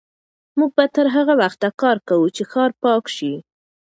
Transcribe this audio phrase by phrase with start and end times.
[0.57, 3.33] موږ به تر هغه وخته کار کوو چې ښار پاک شي.